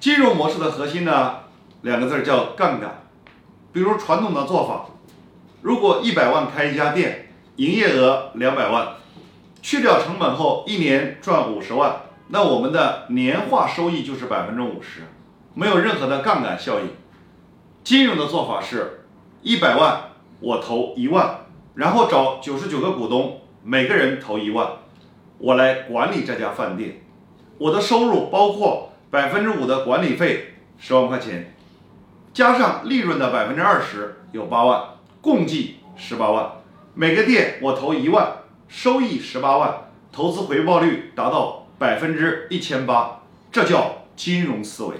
[0.00, 1.40] 金融模式的核心呢，
[1.82, 3.02] 两个字叫杠杆。
[3.70, 4.86] 比如传统的做法，
[5.60, 8.94] 如果一百万开一家店，营业额两百万，
[9.60, 11.96] 去掉成本后一年赚五十万，
[12.28, 15.02] 那我们的年化收益就是百分之五十，
[15.52, 16.86] 没有任何的杠杆效应。
[17.84, 19.04] 金融的做法是，
[19.42, 21.40] 一百万我投一万，
[21.74, 24.66] 然后找九十九个股东，每个人投一万，
[25.36, 27.02] 我来管理这家饭店，
[27.58, 31.52] 我的收入包括百分之五的管理费十万块钱，
[32.32, 34.84] 加上利润的百分之二十有八万，
[35.20, 36.52] 共计十八万。
[36.94, 38.32] 每个店我投一万，
[38.68, 44.94] 收益十八万，投资回报率达到百分之一千八，这叫金融思维。